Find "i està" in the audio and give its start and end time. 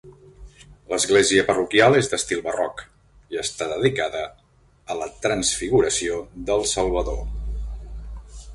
3.35-3.67